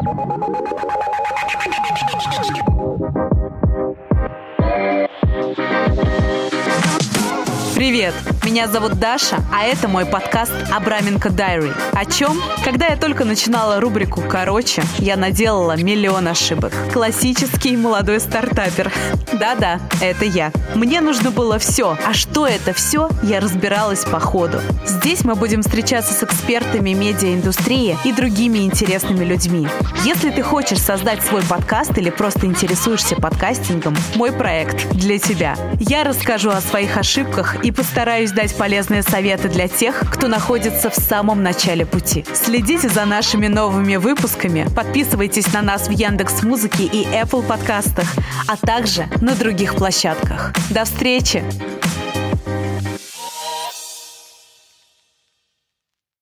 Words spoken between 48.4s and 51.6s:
а также на других площадках. До встречи!